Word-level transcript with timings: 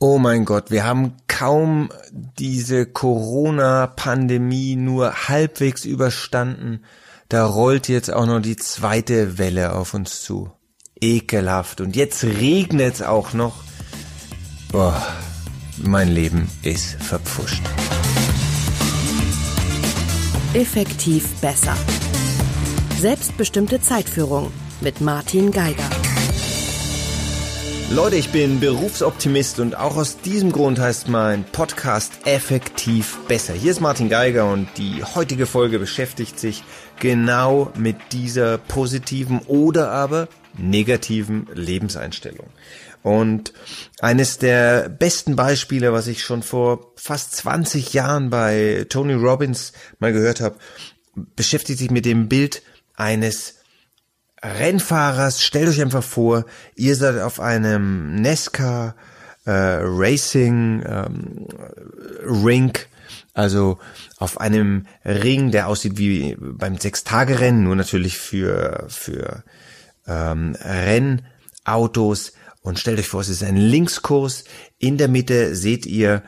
Oh 0.00 0.18
mein 0.18 0.44
Gott, 0.44 0.70
wir 0.70 0.84
haben 0.84 1.14
kaum 1.26 1.88
diese 2.12 2.86
Corona-Pandemie 2.86 4.76
nur 4.76 5.26
halbwegs 5.28 5.84
überstanden. 5.84 6.84
Da 7.28 7.44
rollt 7.44 7.88
jetzt 7.88 8.12
auch 8.12 8.26
noch 8.26 8.38
die 8.38 8.54
zweite 8.54 9.38
Welle 9.38 9.72
auf 9.72 9.94
uns 9.94 10.22
zu. 10.22 10.52
Ekelhaft. 11.00 11.80
Und 11.80 11.96
jetzt 11.96 12.22
regnet 12.22 12.94
es 12.94 13.02
auch 13.02 13.32
noch. 13.32 13.64
Boah, 14.70 15.04
mein 15.78 16.14
Leben 16.14 16.48
ist 16.62 17.02
verpfuscht. 17.02 17.64
Effektiv 20.54 21.26
besser. 21.40 21.74
Selbstbestimmte 23.00 23.80
Zeitführung 23.80 24.52
mit 24.80 25.00
Martin 25.00 25.50
Geiger. 25.50 25.90
Leute, 27.90 28.16
ich 28.16 28.28
bin 28.28 28.60
Berufsoptimist 28.60 29.60
und 29.60 29.74
auch 29.74 29.96
aus 29.96 30.20
diesem 30.20 30.52
Grund 30.52 30.78
heißt 30.78 31.08
mein 31.08 31.44
Podcast 31.44 32.26
effektiv 32.26 33.16
besser. 33.28 33.54
Hier 33.54 33.70
ist 33.70 33.80
Martin 33.80 34.10
Geiger 34.10 34.52
und 34.52 34.68
die 34.76 35.02
heutige 35.02 35.46
Folge 35.46 35.78
beschäftigt 35.78 36.38
sich 36.38 36.64
genau 37.00 37.72
mit 37.78 37.96
dieser 38.12 38.58
positiven 38.58 39.40
oder 39.46 39.90
aber 39.90 40.28
negativen 40.58 41.46
Lebenseinstellung. 41.54 42.48
Und 43.02 43.54
eines 44.00 44.36
der 44.36 44.90
besten 44.90 45.34
Beispiele, 45.34 45.90
was 45.90 46.08
ich 46.08 46.22
schon 46.22 46.42
vor 46.42 46.92
fast 46.96 47.36
20 47.36 47.94
Jahren 47.94 48.28
bei 48.28 48.84
Tony 48.90 49.14
Robbins 49.14 49.72
mal 49.98 50.12
gehört 50.12 50.42
habe, 50.42 50.56
beschäftigt 51.36 51.78
sich 51.78 51.90
mit 51.90 52.04
dem 52.04 52.28
Bild 52.28 52.60
eines 52.96 53.57
Rennfahrers, 54.42 55.42
stellt 55.42 55.68
euch 55.68 55.80
einfach 55.80 56.02
vor, 56.02 56.44
ihr 56.76 56.94
seid 56.96 57.20
auf 57.20 57.40
einem 57.40 58.14
Nesca 58.20 58.94
äh, 59.44 59.80
Racing 59.82 60.82
ähm, 60.86 61.46
Rink, 62.22 62.88
also 63.34 63.78
auf 64.18 64.40
einem 64.40 64.86
Ring, 65.04 65.50
der 65.50 65.68
aussieht 65.68 65.98
wie 65.98 66.36
beim 66.38 66.78
Sechstagerennen, 66.78 67.64
nur 67.64 67.76
natürlich 67.76 68.18
für 68.18 68.84
für 68.88 69.44
ähm, 70.06 70.56
Rennautos. 70.60 72.32
Und 72.60 72.78
stellt 72.78 72.98
euch 72.98 73.08
vor, 73.08 73.20
es 73.20 73.28
ist 73.28 73.42
ein 73.42 73.56
Linkskurs. 73.56 74.44
In 74.78 74.98
der 74.98 75.08
Mitte 75.08 75.54
seht 75.54 75.86
ihr 75.86 76.22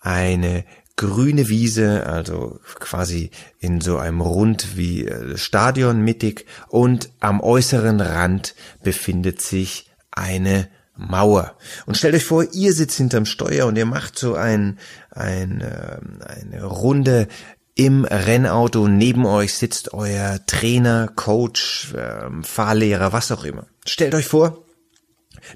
eine 0.00 0.64
grüne 0.96 1.48
Wiese, 1.48 2.06
also 2.06 2.58
quasi 2.80 3.30
in 3.60 3.80
so 3.80 3.98
einem 3.98 4.22
Rund 4.22 4.76
wie 4.76 5.06
äh, 5.06 5.36
Stadion 5.36 6.00
mittig 6.00 6.46
und 6.68 7.10
am 7.20 7.40
äußeren 7.40 8.00
Rand 8.00 8.54
befindet 8.82 9.42
sich 9.42 9.90
eine 10.10 10.68
Mauer. 10.96 11.56
Und 11.84 11.96
stellt 11.98 12.14
euch 12.14 12.24
vor, 12.24 12.46
ihr 12.52 12.72
sitzt 12.72 12.96
hinterm 12.96 13.26
Steuer 13.26 13.66
und 13.66 13.76
ihr 13.76 13.84
macht 13.84 14.18
so 14.18 14.34
ein, 14.34 14.78
ein, 15.10 15.60
äh, 15.60 15.98
eine 16.24 16.64
Runde 16.64 17.28
im 17.74 18.06
Rennauto. 18.06 18.88
Neben 18.88 19.26
euch 19.26 19.54
sitzt 19.54 19.92
euer 19.92 20.40
Trainer, 20.46 21.08
Coach, 21.14 21.92
äh, 21.92 22.30
Fahrlehrer, 22.42 23.12
was 23.12 23.30
auch 23.30 23.44
immer. 23.44 23.66
Stellt 23.86 24.14
euch 24.14 24.26
vor, 24.26 24.65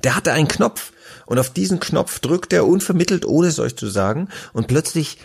der 0.05 0.17
hatte 0.17 0.33
einen 0.33 0.49
Knopf 0.49 0.93
und 1.27 1.39
auf 1.39 1.51
diesen 1.51 1.81
Knopf 1.81 2.19
drückt 2.19 2.53
er 2.53 2.67
unvermittelt, 2.67 3.25
ohne 3.25 3.49
es 3.49 3.59
euch 3.59 3.77
zu 3.77 3.87
sagen, 3.89 4.29
und 4.53 4.67
plötzlich 4.67 5.19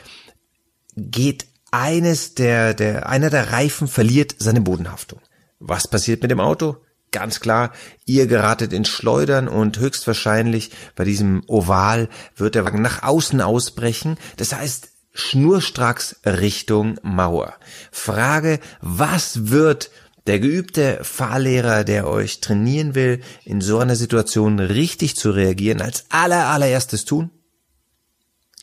geht 0.95 1.47
eines 1.71 2.35
der, 2.35 2.73
der, 2.73 3.09
einer 3.09 3.29
der 3.29 3.51
Reifen 3.51 3.87
verliert 3.87 4.35
seine 4.37 4.61
Bodenhaftung. 4.61 5.19
Was 5.59 5.87
passiert 5.87 6.21
mit 6.21 6.31
dem 6.31 6.39
Auto? 6.39 6.77
Ganz 7.11 7.39
klar, 7.39 7.71
ihr 8.05 8.27
geratet 8.27 8.73
ins 8.73 8.89
Schleudern 8.89 9.47
und 9.47 9.79
höchstwahrscheinlich 9.79 10.71
bei 10.95 11.05
diesem 11.05 11.43
Oval 11.47 12.09
wird 12.35 12.55
der 12.55 12.65
Wagen 12.65 12.81
nach 12.81 13.03
außen 13.03 13.41
ausbrechen. 13.41 14.17
Das 14.37 14.53
heißt, 14.53 14.89
schnurstracks 15.13 16.17
Richtung 16.25 16.99
Mauer. 17.03 17.55
Frage, 17.91 18.59
was 18.81 19.49
wird 19.49 19.91
der 20.27 20.39
geübte 20.39 20.99
Fahrlehrer, 21.03 21.83
der 21.83 22.07
euch 22.07 22.41
trainieren 22.41 22.95
will, 22.95 23.21
in 23.43 23.61
so 23.61 23.79
einer 23.79 23.95
Situation 23.95 24.59
richtig 24.59 25.15
zu 25.15 25.31
reagieren, 25.31 25.81
als 25.81 26.05
aller 26.09 26.47
allererstes 26.47 27.05
tun? 27.05 27.29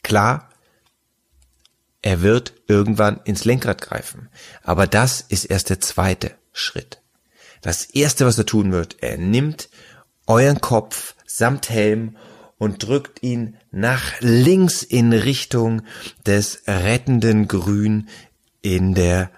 Klar, 0.02 0.48
er 2.02 2.20
wird 2.20 2.52
irgendwann 2.66 3.20
ins 3.24 3.44
Lenkrad 3.44 3.80
greifen. 3.80 4.28
Aber 4.62 4.88
das 4.88 5.20
ist 5.20 5.44
erst 5.44 5.70
der 5.70 5.80
zweite 5.80 6.32
Schritt. 6.52 7.00
Das 7.60 7.84
erste, 7.84 8.26
was 8.26 8.36
er 8.36 8.46
tun 8.46 8.72
wird, 8.72 8.96
er 9.00 9.16
nimmt 9.18 9.68
euren 10.26 10.60
Kopf 10.60 11.14
samt 11.26 11.70
Helm 11.70 12.16
und 12.58 12.82
drückt 12.82 13.22
ihn 13.22 13.56
nach 13.70 14.20
links 14.20 14.82
in 14.82 15.12
Richtung 15.12 15.82
des 16.26 16.62
rettenden 16.66 17.48
Grün 17.48 18.08
in 18.62 18.94
der 18.94 19.30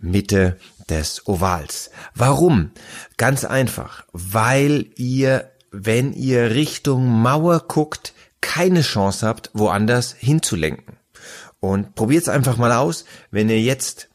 Mitte 0.00 0.58
des 0.88 1.26
Ovals. 1.26 1.90
Warum? 2.14 2.70
Ganz 3.16 3.44
einfach, 3.44 4.04
weil 4.12 4.86
ihr, 4.96 5.50
wenn 5.70 6.12
ihr 6.12 6.50
Richtung 6.50 7.06
Mauer 7.06 7.64
guckt, 7.66 8.14
keine 8.40 8.82
Chance 8.82 9.26
habt, 9.26 9.50
woanders 9.52 10.14
hinzulenken. 10.18 10.96
Und 11.60 11.94
probiert's 11.94 12.28
einfach 12.28 12.56
mal 12.56 12.72
aus, 12.72 13.04
wenn 13.30 13.48
ihr 13.48 13.60
jetzt 13.60 14.08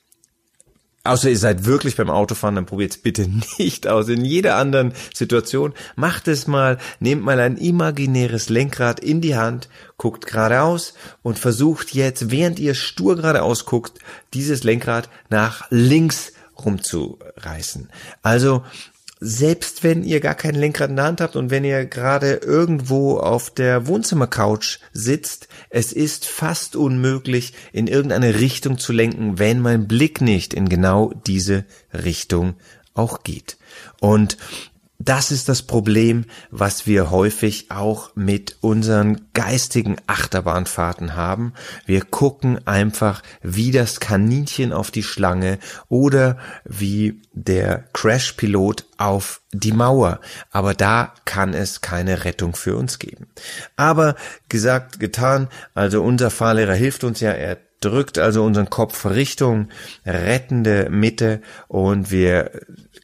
Außer 1.05 1.29
ihr 1.29 1.37
seid 1.37 1.65
wirklich 1.65 1.97
beim 1.97 2.09
Autofahren, 2.09 2.55
dann 2.55 2.65
probiert's 2.65 2.97
bitte 2.97 3.27
nicht 3.57 3.87
aus. 3.87 4.07
In 4.07 4.23
jeder 4.23 4.55
anderen 4.55 4.93
Situation 5.13 5.73
macht 5.97 6.29
es 6.29 6.47
mal, 6.47 6.77
nehmt 7.01 7.23
mal 7.23 7.41
ein 7.41 7.57
imaginäres 7.57 8.47
Lenkrad 8.47 9.01
in 9.01 9.19
die 9.19 9.35
Hand, 9.35 9.67
guckt 9.97 10.25
geradeaus 10.25 10.93
und 11.21 11.39
versucht 11.39 11.93
jetzt, 11.93 12.31
während 12.31 12.57
ihr 12.57 12.73
stur 12.73 13.17
geradeaus 13.17 13.65
guckt, 13.65 13.99
dieses 14.33 14.63
Lenkrad 14.63 15.09
nach 15.29 15.65
links 15.69 16.31
rumzureißen. 16.65 17.89
Also 18.21 18.63
selbst 19.25 19.83
wenn 19.83 20.03
ihr 20.03 20.19
gar 20.19 20.35
kein 20.35 20.55
Lenkrad 20.55 20.89
in 20.89 20.97
der 20.97 21.05
Hand 21.05 21.21
habt 21.21 21.37
und 21.37 21.49
wenn 21.49 21.63
ihr 21.63 21.85
gerade 21.85 22.33
irgendwo 22.33 23.17
auf 23.17 23.49
der 23.49 23.87
Wohnzimmercouch 23.87 24.79
sitzt, 24.91 25.47
es 25.69 25.93
ist 25.93 26.25
fast 26.25 26.75
unmöglich, 26.75 27.53
in 27.71 27.87
irgendeine 27.87 28.39
Richtung 28.39 28.77
zu 28.77 28.91
lenken, 28.91 29.39
wenn 29.39 29.61
mein 29.61 29.87
Blick 29.87 30.19
nicht 30.19 30.53
in 30.53 30.67
genau 30.67 31.13
diese 31.25 31.63
Richtung 31.93 32.55
auch 32.93 33.23
geht. 33.23 33.57
Und 34.01 34.37
das 35.05 35.31
ist 35.31 35.49
das 35.49 35.63
Problem, 35.63 36.25
was 36.49 36.87
wir 36.87 37.11
häufig 37.11 37.71
auch 37.71 38.11
mit 38.15 38.57
unseren 38.61 39.27
geistigen 39.33 39.97
Achterbahnfahrten 40.07 41.15
haben. 41.15 41.53
Wir 41.85 42.01
gucken 42.01 42.65
einfach 42.67 43.21
wie 43.41 43.71
das 43.71 43.99
Kaninchen 43.99 44.71
auf 44.71 44.91
die 44.91 45.03
Schlange 45.03 45.59
oder 45.89 46.37
wie 46.63 47.21
der 47.33 47.85
Crash-Pilot 47.93 48.85
auf 48.97 49.41
die 49.51 49.73
Mauer. 49.73 50.19
Aber 50.51 50.73
da 50.73 51.13
kann 51.25 51.53
es 51.53 51.81
keine 51.81 52.23
Rettung 52.25 52.55
für 52.55 52.75
uns 52.77 52.99
geben. 52.99 53.27
Aber 53.75 54.15
gesagt, 54.49 54.99
getan, 54.99 55.49
also 55.73 56.01
unser 56.01 56.29
Fahrlehrer 56.29 56.75
hilft 56.75 57.03
uns 57.03 57.19
ja, 57.19 57.31
er 57.31 57.57
drückt 57.83 58.17
also 58.17 58.43
unseren 58.43 58.69
Kopf 58.69 59.05
Richtung 59.05 59.69
rettende 60.05 60.89
Mitte 60.89 61.41
und 61.67 62.11
wir 62.11 62.51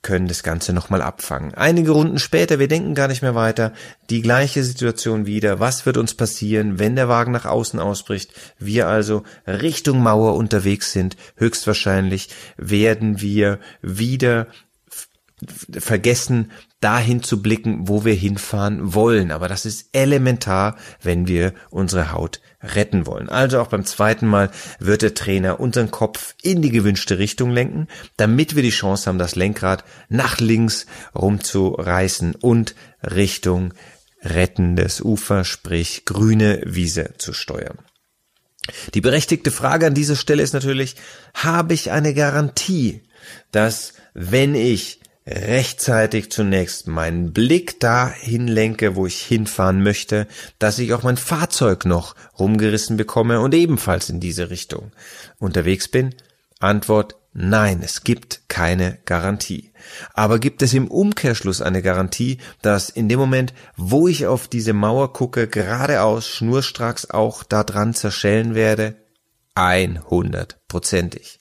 können 0.01 0.27
das 0.27 0.43
Ganze 0.43 0.73
nochmal 0.73 1.01
abfangen. 1.01 1.53
Einige 1.53 1.91
Runden 1.91 2.19
später, 2.19 2.59
wir 2.59 2.67
denken 2.67 2.95
gar 2.95 3.07
nicht 3.07 3.21
mehr 3.21 3.35
weiter, 3.35 3.73
die 4.09 4.21
gleiche 4.21 4.63
Situation 4.63 5.25
wieder. 5.25 5.59
Was 5.59 5.85
wird 5.85 5.97
uns 5.97 6.13
passieren, 6.13 6.79
wenn 6.79 6.95
der 6.95 7.09
Wagen 7.09 7.31
nach 7.31 7.45
außen 7.45 7.79
ausbricht? 7.79 8.31
Wir 8.57 8.87
also 8.87 9.23
Richtung 9.45 10.01
Mauer 10.01 10.35
unterwegs 10.35 10.93
sind. 10.93 11.17
Höchstwahrscheinlich 11.35 12.29
werden 12.57 13.21
wir 13.21 13.59
wieder 13.81 14.47
vergessen, 15.71 16.51
dahin 16.81 17.23
zu 17.23 17.41
blicken, 17.41 17.87
wo 17.87 18.05
wir 18.05 18.13
hinfahren 18.13 18.93
wollen. 18.93 19.31
Aber 19.31 19.47
das 19.47 19.65
ist 19.65 19.89
elementar, 19.93 20.77
wenn 21.01 21.27
wir 21.27 21.53
unsere 21.69 22.11
Haut 22.11 22.39
retten 22.61 23.05
wollen. 23.05 23.29
Also 23.29 23.59
auch 23.59 23.67
beim 23.67 23.85
zweiten 23.85 24.27
Mal 24.27 24.51
wird 24.79 25.01
der 25.01 25.13
Trainer 25.13 25.59
unseren 25.59 25.91
Kopf 25.91 26.35
in 26.41 26.61
die 26.61 26.71
gewünschte 26.71 27.17
Richtung 27.17 27.51
lenken, 27.51 27.87
damit 28.17 28.55
wir 28.55 28.63
die 28.63 28.69
Chance 28.69 29.07
haben, 29.07 29.19
das 29.19 29.35
Lenkrad 29.35 29.83
nach 30.09 30.39
links 30.39 30.85
rumzureißen 31.15 32.35
und 32.35 32.75
Richtung 33.03 33.73
rettendes 34.21 35.01
Ufer, 35.01 35.45
sprich 35.45 36.03
grüne 36.05 36.61
Wiese 36.65 37.13
zu 37.17 37.33
steuern. 37.33 37.77
Die 38.93 39.01
berechtigte 39.01 39.51
Frage 39.51 39.87
an 39.87 39.93
dieser 39.93 40.15
Stelle 40.15 40.43
ist 40.43 40.53
natürlich, 40.53 40.95
habe 41.33 41.73
ich 41.73 41.91
eine 41.91 42.13
Garantie, 42.13 43.01
dass 43.51 43.93
wenn 44.13 44.53
ich 44.55 44.98
rechtzeitig 45.29 46.31
zunächst 46.31 46.87
meinen 46.87 47.33
Blick 47.33 47.79
dahin 47.79 48.47
lenke, 48.47 48.95
wo 48.95 49.05
ich 49.05 49.21
hinfahren 49.21 49.83
möchte, 49.83 50.27
dass 50.57 50.79
ich 50.79 50.93
auch 50.93 51.03
mein 51.03 51.17
Fahrzeug 51.17 51.85
noch 51.85 52.15
rumgerissen 52.39 52.97
bekomme 52.97 53.39
und 53.39 53.53
ebenfalls 53.53 54.09
in 54.09 54.19
diese 54.19 54.49
Richtung 54.49 54.91
unterwegs 55.37 55.87
bin? 55.87 56.15
Antwort 56.59 57.15
Nein, 57.31 57.81
es 57.83 58.03
gibt 58.03 58.49
keine 58.49 58.97
Garantie. 59.05 59.71
Aber 60.13 60.39
gibt 60.39 60.63
es 60.63 60.73
im 60.73 60.87
Umkehrschluss 60.87 61.61
eine 61.61 61.83
Garantie, 61.83 62.39
dass 62.61 62.89
in 62.89 63.07
dem 63.07 63.19
Moment, 63.19 63.53
wo 63.77 64.07
ich 64.07 64.25
auf 64.25 64.47
diese 64.47 64.73
Mauer 64.73 65.13
gucke, 65.13 65.47
geradeaus, 65.47 66.27
schnurstracks 66.27 67.09
auch 67.09 67.43
da 67.43 67.63
dran 67.63 67.93
zerschellen 67.93 68.55
werde? 68.55 68.95
100%ig. 69.55 71.38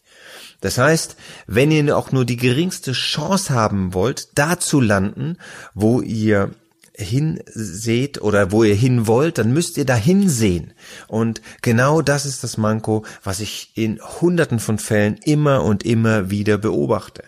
Das 0.61 0.79
heißt, 0.79 1.17
wenn 1.47 1.71
ihr 1.71 1.97
auch 1.97 2.13
nur 2.13 2.25
die 2.25 2.37
geringste 2.37 2.93
Chance 2.93 3.55
haben 3.55 3.95
wollt, 3.95 4.29
da 4.35 4.59
zu 4.59 4.81
landen, 4.81 5.37
wo 5.75 6.01
ihr 6.01 6.51
hinseht 6.99 8.21
oder 8.21 8.51
wo 8.51 8.65
ihr 8.65 8.75
hin 8.75 9.07
wollt, 9.07 9.39
dann 9.39 9.53
müsst 9.53 9.77
ihr 9.77 9.85
da 9.85 9.95
hinsehen. 9.95 10.73
Und 11.07 11.41
genau 11.63 12.03
das 12.03 12.27
ist 12.27 12.43
das 12.43 12.57
Manko, 12.57 13.05
was 13.23 13.39
ich 13.39 13.71
in 13.75 14.01
hunderten 14.21 14.59
von 14.59 14.79
Fällen 14.79 15.17
immer 15.25 15.63
und 15.63 15.85
immer 15.85 16.31
wieder 16.31 16.59
beobachte. 16.59 17.23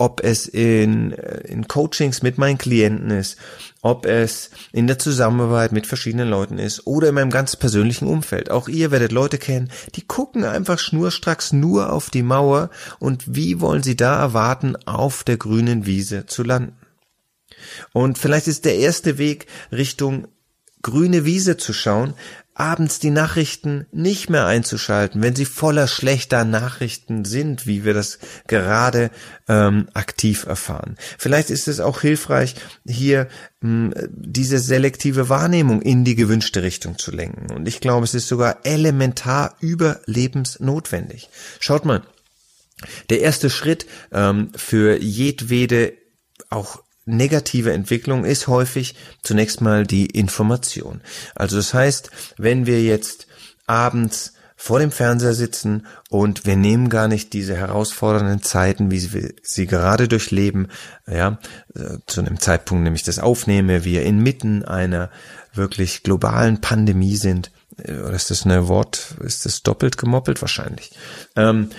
Ob 0.00 0.22
es 0.22 0.46
in, 0.46 1.12
äh, 1.12 1.40
in 1.48 1.66
Coachings 1.66 2.22
mit 2.22 2.38
meinen 2.38 2.56
Klienten 2.56 3.10
ist, 3.10 3.36
ob 3.82 4.06
es 4.06 4.50
in 4.72 4.86
der 4.86 4.98
Zusammenarbeit 5.00 5.72
mit 5.72 5.88
verschiedenen 5.88 6.28
Leuten 6.28 6.58
ist 6.58 6.86
oder 6.86 7.08
in 7.08 7.16
meinem 7.16 7.30
ganz 7.30 7.56
persönlichen 7.56 8.06
Umfeld. 8.06 8.48
Auch 8.48 8.68
ihr 8.68 8.92
werdet 8.92 9.10
Leute 9.10 9.38
kennen, 9.38 9.70
die 9.96 10.06
gucken 10.06 10.44
einfach 10.44 10.78
schnurstracks 10.78 11.52
nur 11.52 11.92
auf 11.92 12.10
die 12.10 12.22
Mauer 12.22 12.70
und 13.00 13.34
wie 13.34 13.60
wollen 13.60 13.82
sie 13.82 13.96
da 13.96 14.20
erwarten, 14.20 14.76
auf 14.86 15.24
der 15.24 15.36
grünen 15.36 15.84
Wiese 15.84 16.26
zu 16.26 16.44
landen. 16.44 16.76
Und 17.92 18.18
vielleicht 18.18 18.46
ist 18.46 18.64
der 18.66 18.76
erste 18.76 19.18
Weg 19.18 19.46
Richtung 19.72 20.28
grüne 20.82 21.24
Wiese 21.24 21.56
zu 21.56 21.72
schauen, 21.72 22.14
abends 22.58 22.98
die 22.98 23.10
Nachrichten 23.10 23.86
nicht 23.92 24.30
mehr 24.30 24.46
einzuschalten, 24.46 25.22
wenn 25.22 25.36
sie 25.36 25.44
voller 25.44 25.86
schlechter 25.86 26.44
Nachrichten 26.44 27.24
sind, 27.24 27.66
wie 27.66 27.84
wir 27.84 27.94
das 27.94 28.18
gerade 28.48 29.10
ähm, 29.48 29.88
aktiv 29.94 30.44
erfahren. 30.44 30.96
Vielleicht 31.18 31.50
ist 31.50 31.68
es 31.68 31.78
auch 31.78 32.00
hilfreich, 32.00 32.56
hier 32.86 33.28
mh, 33.60 33.94
hm, 33.94 34.08
diese 34.10 34.58
selektive 34.58 35.28
Wahrnehmung 35.28 35.82
in 35.82 36.04
die 36.04 36.16
gewünschte 36.16 36.62
Richtung 36.62 36.98
zu 36.98 37.12
lenken. 37.12 37.52
Und 37.52 37.68
ich 37.68 37.80
glaube, 37.80 38.04
es 38.04 38.14
ist 38.14 38.28
sogar 38.28 38.58
elementar 38.64 39.56
überlebensnotwendig. 39.60 41.30
Schaut 41.60 41.84
mal, 41.84 42.02
der 43.10 43.20
erste 43.20 43.50
Schritt 43.50 43.86
ähm, 44.12 44.50
für 44.56 45.00
jedwede 45.00 45.94
auch 46.50 46.82
negative 47.08 47.72
Entwicklung 47.72 48.24
ist 48.24 48.48
häufig 48.48 48.94
zunächst 49.22 49.60
mal 49.60 49.86
die 49.86 50.06
Information. 50.06 51.00
Also 51.34 51.56
das 51.56 51.74
heißt, 51.74 52.10
wenn 52.36 52.66
wir 52.66 52.82
jetzt 52.82 53.26
abends 53.66 54.34
vor 54.60 54.80
dem 54.80 54.90
Fernseher 54.90 55.34
sitzen 55.34 55.86
und 56.10 56.44
wir 56.44 56.56
nehmen 56.56 56.88
gar 56.88 57.06
nicht 57.06 57.32
diese 57.32 57.54
herausfordernden 57.54 58.42
Zeiten, 58.42 58.90
wie 58.90 59.12
wir 59.12 59.32
sie 59.40 59.66
gerade 59.66 60.08
durchleben, 60.08 60.66
ja, 61.06 61.38
äh, 61.76 61.98
zu 62.06 62.20
einem 62.20 62.40
Zeitpunkt 62.40 62.82
nämlich 62.82 63.04
das 63.04 63.20
aufnehme, 63.20 63.84
wir 63.84 64.02
inmitten 64.02 64.64
einer 64.64 65.10
wirklich 65.54 66.02
globalen 66.02 66.60
Pandemie 66.60 67.16
sind, 67.16 67.52
äh, 67.80 67.98
oder 67.98 68.14
ist 68.14 68.32
das 68.32 68.44
eine 68.44 68.66
Wort, 68.66 69.14
ist 69.22 69.46
das 69.46 69.62
doppelt 69.62 69.96
gemoppelt 69.96 70.42
wahrscheinlich, 70.42 70.90
ähm, 71.36 71.70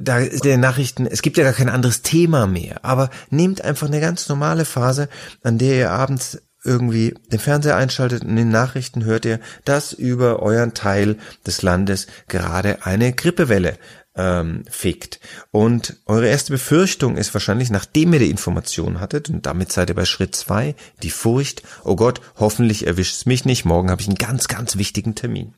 da 0.00 0.18
ist 0.18 0.44
der 0.44 0.58
Nachrichten, 0.58 1.06
es 1.06 1.22
gibt 1.22 1.36
ja 1.36 1.44
gar 1.44 1.52
kein 1.52 1.68
anderes 1.68 2.02
Thema 2.02 2.46
mehr, 2.46 2.84
aber 2.84 3.10
nehmt 3.30 3.62
einfach 3.62 3.86
eine 3.86 4.00
ganz 4.00 4.28
normale 4.28 4.64
Phase, 4.64 5.08
an 5.42 5.58
der 5.58 5.76
ihr 5.76 5.90
abends 5.90 6.38
irgendwie 6.64 7.14
den 7.32 7.40
Fernseher 7.40 7.76
einschaltet 7.76 8.22
und 8.22 8.30
in 8.30 8.36
den 8.36 8.50
Nachrichten 8.50 9.04
hört 9.04 9.24
ihr, 9.24 9.40
dass 9.64 9.92
über 9.92 10.40
euren 10.40 10.74
Teil 10.74 11.16
des 11.46 11.62
Landes 11.62 12.06
gerade 12.28 12.86
eine 12.86 13.12
Grippewelle 13.12 13.78
ähm, 14.14 14.64
fegt. 14.70 15.20
Und 15.50 15.96
eure 16.06 16.28
erste 16.28 16.52
Befürchtung 16.52 17.16
ist 17.16 17.32
wahrscheinlich, 17.34 17.70
nachdem 17.70 18.12
ihr 18.12 18.20
die 18.20 18.30
Information 18.30 19.00
hattet, 19.00 19.30
und 19.30 19.46
damit 19.46 19.72
seid 19.72 19.88
ihr 19.88 19.94
bei 19.94 20.04
Schritt 20.04 20.36
zwei, 20.36 20.74
die 21.02 21.10
Furcht, 21.10 21.62
oh 21.84 21.96
Gott, 21.96 22.20
hoffentlich 22.36 22.86
erwischt 22.86 23.16
es 23.16 23.26
mich 23.26 23.44
nicht, 23.44 23.64
morgen 23.64 23.90
habe 23.90 24.02
ich 24.02 24.08
einen 24.08 24.16
ganz, 24.16 24.48
ganz 24.48 24.76
wichtigen 24.76 25.14
Termin. 25.14 25.54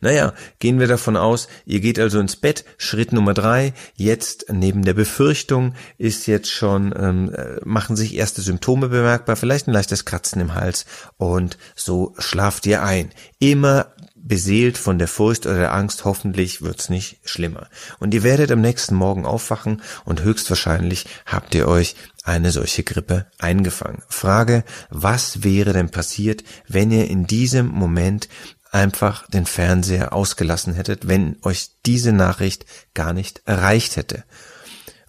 Naja, 0.00 0.34
gehen 0.58 0.78
wir 0.78 0.86
davon 0.86 1.16
aus, 1.16 1.48
ihr 1.64 1.80
geht 1.80 1.98
also 1.98 2.20
ins 2.20 2.36
Bett. 2.36 2.64
Schritt 2.76 3.12
Nummer 3.12 3.34
drei, 3.34 3.72
jetzt 3.94 4.46
neben 4.52 4.84
der 4.84 4.94
Befürchtung 4.94 5.74
ist 5.96 6.26
jetzt 6.26 6.50
schon, 6.50 6.94
ähm, 6.96 7.32
äh, 7.32 7.60
machen 7.64 7.96
sich 7.96 8.14
erste 8.14 8.42
Symptome 8.42 8.88
bemerkbar, 8.88 9.36
vielleicht 9.36 9.66
ein 9.66 9.72
leichtes 9.72 10.04
Kratzen 10.04 10.40
im 10.40 10.54
Hals 10.54 10.84
und 11.16 11.56
so 11.74 12.14
schlaft 12.18 12.66
ihr 12.66 12.82
ein. 12.82 13.10
Immer 13.38 13.94
beseelt 14.16 14.78
von 14.78 14.98
der 14.98 15.08
Furcht 15.08 15.46
oder 15.46 15.56
der 15.56 15.74
Angst, 15.74 16.04
hoffentlich 16.04 16.62
wird's 16.62 16.88
nicht 16.88 17.18
schlimmer. 17.24 17.68
Und 18.00 18.14
ihr 18.14 18.22
werdet 18.22 18.50
am 18.50 18.60
nächsten 18.62 18.94
Morgen 18.94 19.26
aufwachen 19.26 19.82
und 20.04 20.22
höchstwahrscheinlich 20.22 21.06
habt 21.26 21.54
ihr 21.54 21.68
euch 21.68 21.94
eine 22.24 22.50
solche 22.50 22.84
Grippe 22.84 23.26
eingefangen. 23.38 24.02
Frage, 24.08 24.64
was 24.88 25.44
wäre 25.44 25.74
denn 25.74 25.90
passiert, 25.90 26.42
wenn 26.66 26.90
ihr 26.90 27.08
in 27.08 27.26
diesem 27.26 27.68
Moment 27.68 28.28
einfach 28.74 29.28
den 29.28 29.46
Fernseher 29.46 30.12
ausgelassen 30.12 30.74
hättet, 30.74 31.06
wenn 31.06 31.36
euch 31.42 31.70
diese 31.86 32.12
Nachricht 32.12 32.66
gar 32.92 33.12
nicht 33.12 33.42
erreicht 33.46 33.96
hätte. 33.96 34.24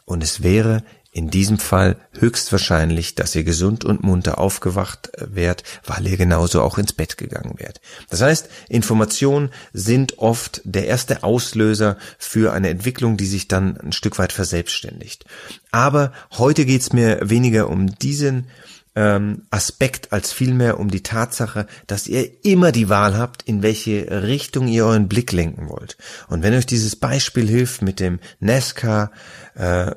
Und 0.06 0.24
es 0.24 0.44
wäre 0.44 0.84
in 1.12 1.30
diesem 1.30 1.58
Fall 1.58 1.96
höchstwahrscheinlich, 2.20 3.16
dass 3.16 3.34
ihr 3.36 3.46
gesund 3.46 3.86
und 3.86 4.04
munter 4.04 4.38
aufgewacht 4.38 5.10
wärt, 5.18 5.64
weil 5.86 6.06
ihr 6.06 6.18
genauso 6.18 6.62
auch 6.62 6.78
ins 6.78 6.92
Bett 6.92 7.18
gegangen 7.18 7.56
wärt. 7.58 7.80
Das 8.10 8.22
heißt, 8.22 8.50
Informationen 8.68 9.50
sind 9.72 10.20
oft 10.20 10.62
der 10.66 10.88
erste 10.88 11.24
Auslöser 11.24 11.98
für 12.18 12.52
eine 12.52 12.70
Entwicklung, 12.70 13.16
die 13.16 13.28
sich 13.28 13.48
dann 13.48 13.78
ein 13.78 13.94
Stück 13.94 14.20
weit 14.20 14.34
verselbstständigt. 14.34 15.24
Aber 15.72 16.12
heute 16.32 16.66
geht's 16.66 16.92
mir 16.92 17.20
weniger 17.24 17.70
um 17.70 17.98
diesen 17.98 18.48
ähm, 18.96 19.44
Aspekt 19.50 20.14
als 20.14 20.32
vielmehr 20.32 20.80
um 20.80 20.90
die 20.90 21.04
Tatsache, 21.04 21.68
dass 21.88 22.08
ihr 22.08 22.46
immer 22.46 22.72
die 22.72 22.90
Wahl 22.90 23.18
habt, 23.18 23.44
in 23.44 23.62
welche 23.62 24.24
Richtung 24.24 24.68
ihr 24.68 24.86
euren 24.86 25.08
Blick 25.08 25.32
lenken 25.32 25.70
wollt. 25.70 25.98
Und 26.28 26.44
wenn 26.44 26.54
euch 26.54 26.66
dieses 26.66 26.96
Beispiel 26.96 27.48
hilft 27.48 27.82
mit 27.82 28.00
dem 28.00 28.20
NASCAR 28.40 29.12
äh, 29.56 29.92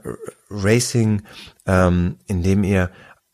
Racing, 0.51 1.23
ähm, 1.67 2.17
in 2.27 2.43
dem 2.43 2.65
ihr 2.65 2.91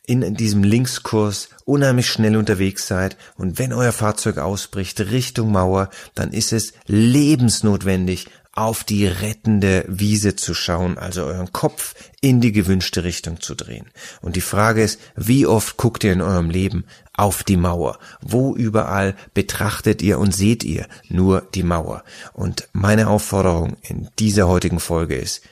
in 0.06 0.34
diesem 0.34 0.62
Linkskurs 0.62 1.48
unheimlich 1.64 2.08
schnell 2.08 2.36
unterwegs 2.36 2.86
seid 2.86 3.16
und 3.36 3.58
wenn 3.58 3.72
euer 3.72 3.92
Fahrzeug 3.92 4.36
ausbricht 4.36 5.00
Richtung 5.00 5.50
Mauer, 5.50 5.88
dann 6.14 6.30
ist 6.30 6.52
es 6.52 6.74
lebensnotwendig, 6.86 8.28
auf 8.54 8.84
die 8.84 9.06
rettende 9.06 9.84
Wiese 9.88 10.36
zu 10.36 10.54
schauen, 10.54 10.96
also 10.96 11.24
euren 11.24 11.52
Kopf 11.52 11.94
in 12.20 12.40
die 12.40 12.52
gewünschte 12.52 13.02
Richtung 13.02 13.40
zu 13.40 13.54
drehen. 13.54 13.86
Und 14.20 14.36
die 14.36 14.40
Frage 14.40 14.82
ist, 14.82 15.00
wie 15.16 15.46
oft 15.46 15.76
guckt 15.76 16.04
ihr 16.04 16.12
in 16.12 16.20
eurem 16.20 16.50
Leben 16.50 16.84
auf 17.12 17.42
die 17.42 17.56
Mauer? 17.56 17.98
Wo 18.20 18.54
überall 18.54 19.16
betrachtet 19.34 20.02
ihr 20.02 20.20
und 20.20 20.34
seht 20.34 20.62
ihr 20.62 20.86
nur 21.08 21.42
die 21.54 21.64
Mauer? 21.64 22.04
Und 22.32 22.68
meine 22.72 23.08
Aufforderung 23.08 23.76
in 23.82 24.08
dieser 24.20 24.46
heutigen 24.46 24.80
Folge 24.80 25.16
ist, 25.16 25.42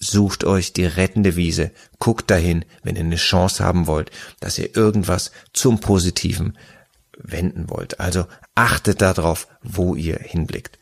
sucht 0.00 0.44
euch 0.44 0.72
die 0.72 0.86
rettende 0.86 1.36
Wiese, 1.36 1.70
guckt 1.98 2.30
dahin, 2.30 2.64
wenn 2.82 2.96
ihr 2.96 3.02
eine 3.02 3.16
Chance 3.16 3.62
haben 3.62 3.86
wollt, 3.86 4.10
dass 4.40 4.58
ihr 4.58 4.74
irgendwas 4.74 5.30
zum 5.52 5.78
Positiven 5.78 6.58
wenden 7.16 7.70
wollt. 7.70 8.00
Also 8.00 8.26
achtet 8.54 9.02
darauf, 9.02 9.46
wo 9.62 9.94
ihr 9.94 10.16
hinblickt. 10.16 10.79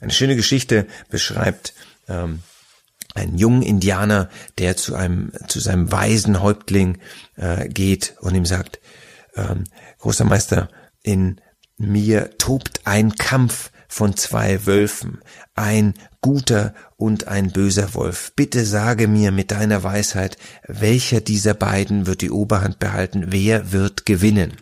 Eine 0.00 0.12
schöne 0.12 0.36
Geschichte 0.36 0.86
beschreibt 1.08 1.74
ähm, 2.08 2.40
einen 3.14 3.38
jungen 3.38 3.62
Indianer, 3.62 4.28
der 4.58 4.76
zu 4.76 4.94
einem 4.94 5.32
zu 5.48 5.60
seinem 5.60 5.90
weisen 5.90 6.42
Häuptling 6.42 6.98
äh, 7.36 7.68
geht 7.68 8.14
und 8.20 8.34
ihm 8.34 8.46
sagt: 8.46 8.80
ähm, 9.34 9.64
Großer 9.98 10.24
Meister, 10.24 10.68
in 11.02 11.40
mir 11.76 12.36
tobt 12.38 12.82
ein 12.84 13.14
Kampf 13.14 13.70
von 13.88 14.16
zwei 14.16 14.66
Wölfen, 14.66 15.20
ein 15.54 15.94
guter 16.20 16.74
und 16.96 17.26
ein 17.28 17.50
böser 17.50 17.94
Wolf. 17.94 18.32
Bitte 18.36 18.64
sage 18.64 19.08
mir 19.08 19.32
mit 19.32 19.50
deiner 19.50 19.82
Weisheit, 19.82 20.36
welcher 20.66 21.20
dieser 21.20 21.54
beiden 21.54 22.06
wird 22.06 22.20
die 22.20 22.30
Oberhand 22.30 22.78
behalten, 22.78 23.26
wer 23.28 23.72
wird 23.72 24.04
gewinnen? 24.04 24.52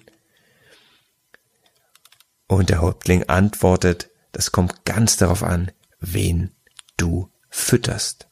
Und 2.46 2.70
der 2.70 2.80
Häuptling 2.80 3.24
antwortet, 3.24 4.10
das 4.36 4.52
kommt 4.52 4.84
ganz 4.84 5.16
darauf 5.16 5.42
an, 5.42 5.70
wen 5.98 6.50
du 6.98 7.30
fütterst. 7.48 8.28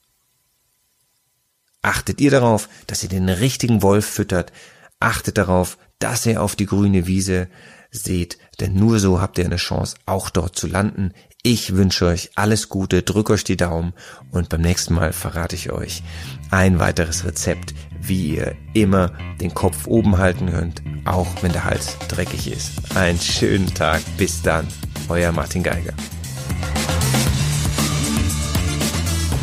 Achtet 1.80 2.20
ihr 2.20 2.30
darauf, 2.30 2.68
dass 2.86 3.02
ihr 3.02 3.08
den 3.08 3.30
richtigen 3.30 3.80
Wolf 3.80 4.04
füttert. 4.04 4.52
Achtet 5.00 5.38
darauf, 5.38 5.78
dass 6.00 6.26
ihr 6.26 6.42
auf 6.42 6.56
die 6.56 6.66
grüne 6.66 7.06
Wiese 7.06 7.48
seht, 7.90 8.36
denn 8.60 8.74
nur 8.74 8.98
so 8.98 9.22
habt 9.22 9.38
ihr 9.38 9.46
eine 9.46 9.56
Chance, 9.56 9.96
auch 10.04 10.28
dort 10.28 10.58
zu 10.58 10.66
landen. 10.66 11.14
Ich 11.42 11.74
wünsche 11.74 12.04
euch 12.04 12.32
alles 12.34 12.68
Gute, 12.68 13.02
drück 13.02 13.30
euch 13.30 13.44
die 13.44 13.56
Daumen 13.56 13.94
und 14.30 14.50
beim 14.50 14.60
nächsten 14.60 14.92
Mal 14.92 15.14
verrate 15.14 15.56
ich 15.56 15.72
euch 15.72 16.02
ein 16.50 16.80
weiteres 16.80 17.24
Rezept, 17.24 17.72
wie 17.98 18.36
ihr 18.36 18.56
immer 18.74 19.16
den 19.40 19.54
Kopf 19.54 19.86
oben 19.86 20.18
halten 20.18 20.50
könnt, 20.50 20.82
auch 21.06 21.28
wenn 21.40 21.52
der 21.52 21.64
Hals 21.64 21.96
dreckig 22.08 22.52
ist. 22.52 22.94
Einen 22.94 23.20
schönen 23.20 23.72
Tag, 23.72 24.02
bis 24.18 24.42
dann 24.42 24.68
euer 25.08 25.32
Martin 25.32 25.62
Geiger. 25.62 25.92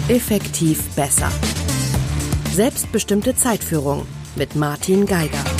Effektiv 0.07 0.81
besser. 0.95 1.31
Selbstbestimmte 2.53 3.35
Zeitführung 3.35 4.05
mit 4.35 4.55
Martin 4.55 5.05
Geiger. 5.05 5.50